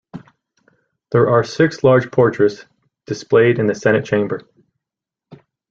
[1.11, 2.65] There are six large portraits
[3.05, 4.41] displayed in the Senate Chamber.